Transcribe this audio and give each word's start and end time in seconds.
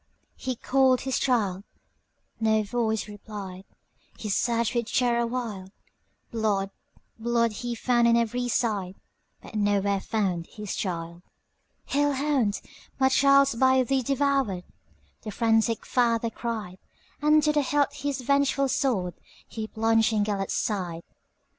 He 0.35 0.55
called 0.55 1.01
his 1.01 1.19
child,—no 1.19 2.63
voice 2.63 3.07
replied,—He 3.07 4.29
searched 4.29 4.73
with 4.73 4.91
terror 4.91 5.27
wild; 5.27 5.69
Blood, 6.31 6.71
blood, 7.19 7.51
he 7.51 7.75
found 7.75 8.07
on 8.07 8.17
every 8.17 8.47
side, 8.47 8.95
But 9.43 9.53
nowhere 9.53 9.99
found 10.01 10.47
his 10.47 10.75
child."Hell 10.75 12.13
hound! 12.13 12.61
my 12.99 13.09
child 13.09 13.49
's 13.49 13.53
by 13.53 13.83
thee 13.83 14.01
devoured,"The 14.01 15.29
frantic 15.29 15.85
father 15.85 16.31
cried; 16.31 16.79
And 17.21 17.43
to 17.43 17.51
the 17.53 17.61
hilt 17.61 17.93
his 17.93 18.21
vengeful 18.21 18.69
swordHe 18.69 19.71
plunged 19.71 20.13
in 20.13 20.23
Gêlert's 20.23 20.53
side. 20.55 21.03